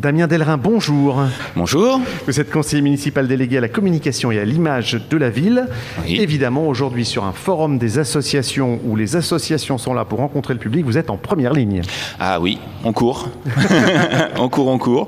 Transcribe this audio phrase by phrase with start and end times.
[0.00, 1.24] Damien Delrin, bonjour.
[1.56, 2.00] Bonjour.
[2.26, 5.66] Vous êtes conseiller municipal délégué à la communication et à l'image de la ville.
[6.02, 6.18] Oui.
[6.18, 10.58] Évidemment, aujourd'hui, sur un forum des associations où les associations sont là pour rencontrer le
[10.58, 11.82] public, vous êtes en première ligne.
[12.18, 13.28] Ah oui, on court.
[14.38, 15.06] on court, on court.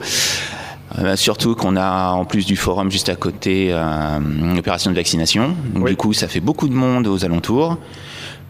[0.99, 4.97] Euh, surtout qu'on a en plus du forum juste à côté euh, une opération de
[4.97, 5.55] vaccination.
[5.73, 5.91] Donc, Oui.
[5.93, 7.79] Du coup, ça fait beaucoup de monde aux alentours.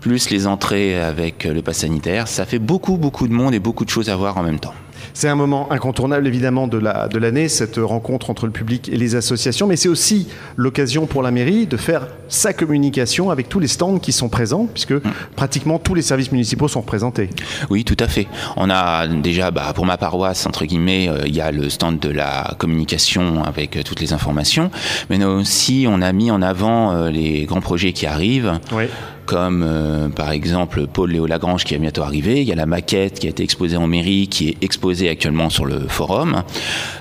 [0.02, 3.84] Plus les entrées avec le pass sanitaire, ça fait beaucoup, beaucoup de monde et beaucoup
[3.84, 4.74] de choses à voir en même temps.
[5.14, 8.96] C'est un moment incontournable évidemment de la- de l'année, cette rencontre entre le public et
[8.96, 10.26] les associations, mais c'est aussi
[10.56, 14.66] l'occasion pour la mairie de faire sa communication avec tous les stands qui sont présents,
[14.72, 14.94] puisque
[15.36, 17.28] pratiquement tous les services municipaux sont représentés.
[17.70, 18.26] Oui, tout à fait.
[18.56, 21.98] On a déjà, bah, pour ma paroisse, entre guillemets, euh, il y a le stand
[22.00, 24.70] de la communication avec euh, toutes les informations,
[25.10, 28.58] mais nous aussi, on a mis en avant euh, les grands projets qui arrivent.
[28.72, 28.84] Oui.
[29.32, 32.42] Comme euh, par exemple Paul Léo Lagrange qui est bientôt arrivé.
[32.42, 35.48] Il y a la maquette qui a été exposée en mairie, qui est exposée actuellement
[35.48, 36.42] sur le forum.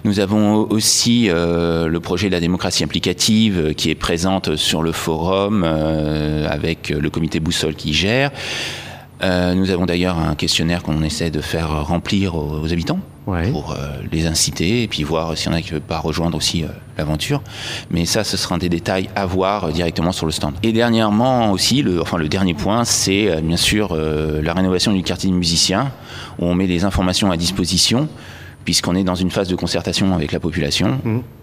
[0.06, 4.82] Nous avons aussi euh, le projet de la démocratie implicative euh, qui est présente sur
[4.82, 8.32] le forum avec le comité Boussole qui gère.
[9.22, 13.52] Nous avons d'ailleurs un questionnaire qu'on essaie de faire remplir aux habitants Ouais.
[13.52, 16.00] pour euh, les inciter et puis voir s'il y en a qui ne veulent pas
[16.00, 17.44] rejoindre aussi euh, l'aventure.
[17.92, 20.56] Mais ça, ce sera des détails à voir euh, directement sur le stand.
[20.64, 25.30] Et dernièrement aussi, le, enfin le dernier point, c'est bien sûr la rénovation du quartier
[25.30, 25.92] des musiciens,
[26.40, 28.10] où on met les informations à disposition
[28.66, 31.00] puisqu'on est dans une phase de concertation avec la population.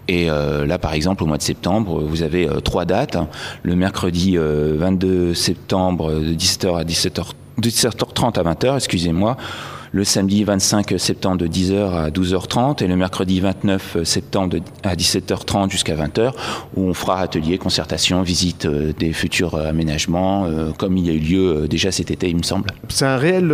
[0.07, 3.17] Et euh, là, par exemple, au mois de septembre, vous avez euh, trois dates.
[3.63, 9.37] Le mercredi euh, 22 septembre, de 17h à 17h, 17h30 à 20h, excusez-moi.
[9.91, 14.95] Le samedi 25 septembre de 10h à 12h30 et le mercredi 29 septembre de- à
[14.95, 16.31] 17h30 jusqu'à 20h
[16.75, 21.09] où on fera atelier, concertation, visite euh, des futurs euh, aménagements euh, comme il y
[21.09, 22.69] a eu lieu déjà cet été il me semble.
[22.89, 23.51] C'est un réel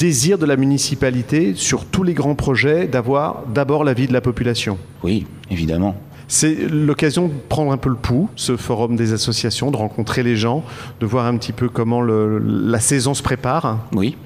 [0.00, 4.78] désir de la municipalité sur tous les grands projets d'avoir d'abord l'avis de la population.
[5.04, 5.94] Oui, évidemment.
[6.26, 10.36] C'est l'occasion de prendre un peu le pouls, ce forum des associations, de rencontrer les
[10.36, 10.62] gens,
[11.00, 13.78] de voir un petit peu comment le- la saison se prépare.
[13.94, 14.16] Oui,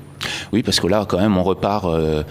[0.53, 2.23] oui, parce que là, quand même, on repart euh,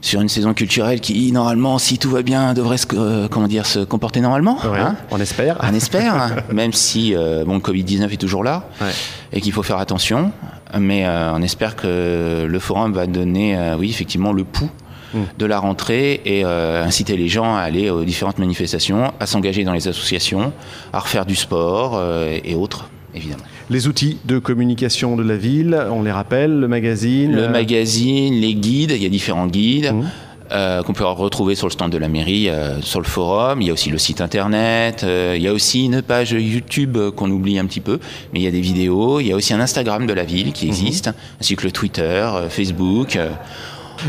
[0.00, 3.66] sur une saison culturelle qui, normalement, si tout va bien, devrait se, euh, comment dire,
[3.66, 4.58] se comporter normalement.
[4.64, 5.58] Ouais, hein on espère.
[5.62, 8.92] on espère, hein, même si euh, bon, le Covid-19 est toujours là Ouais.
[9.32, 10.32] et qu'il faut faire attention.
[10.78, 14.70] Mais euh, on espère que le forum va donner, oui, effectivement, le pouls
[15.14, 15.18] Mm.
[15.38, 19.72] de la rentrée et inciter les gens à aller aux différentes manifestations, à s'engager dans
[19.72, 20.52] les associations,
[20.92, 22.02] à refaire du sport
[22.44, 23.42] et autres, évidemment.
[23.70, 27.32] Les outils de communication de la ville, on les rappelle, le magazine.
[27.32, 30.04] Le euh, magazine, les guides, il y a différents guides Mhm.
[30.52, 33.60] euh, qu'on peut retrouver sur le stand de la mairie, euh, sur le forum.
[33.62, 35.02] Il y a aussi le site internet.
[35.02, 37.98] euh, il y a aussi une page YouTube qu'on oublie un petit peu,
[38.32, 39.18] mais il y a des vidéos.
[39.20, 41.10] Il y a aussi un Instagram de la ville qui existe,
[41.40, 43.18] ainsi que le Twitter, Facebook.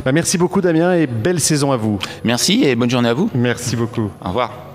[0.06, 1.98] bah, merci beaucoup Damien et belle saison à vous.
[2.24, 3.30] Merci et bonne journée à vous.
[3.34, 4.12] Merci beaucoup.
[4.24, 4.67] Au revoir.